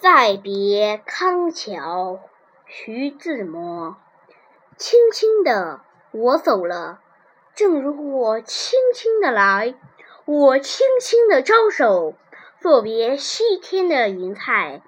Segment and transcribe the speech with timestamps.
[0.00, 2.20] 再别康桥，
[2.66, 3.96] 徐志摩。
[4.76, 5.80] 轻轻的
[6.12, 7.00] 我走了，
[7.56, 9.74] 正如我轻轻的来。
[10.24, 12.14] 我轻轻的招手，
[12.60, 14.82] 作别西天的云彩。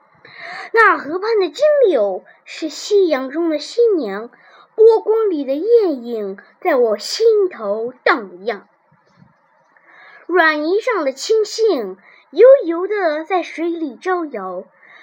[0.73, 4.31] 那河畔的金柳，是夕阳中的新娘，
[4.77, 8.69] 波光里的艳影，在我心头荡漾。
[10.29, 11.97] 软泥上的青荇，
[12.31, 14.63] 悠悠的在水里招摇。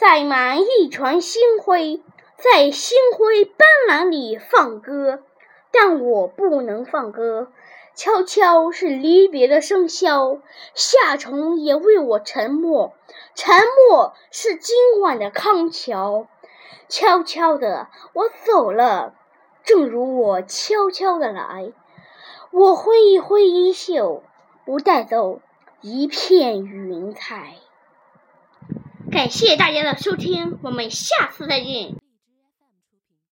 [0.00, 2.02] 载满一船星辉，
[2.38, 5.22] 在星辉斑斓里放歌，
[5.72, 7.52] 但我不能放歌。
[7.94, 10.40] 悄悄是离别的笙箫，
[10.72, 12.94] 夏虫也为我沉默。
[13.34, 13.54] 沉
[13.88, 16.26] 默是今晚的康桥。
[16.88, 19.12] 悄悄的我走了，
[19.64, 21.74] 正如我悄悄的来。
[22.50, 24.22] 我挥一挥衣袖，
[24.64, 25.42] 不带走
[25.82, 27.56] 一片云彩。
[29.10, 31.99] 感谢大家的收听，我们下次再见。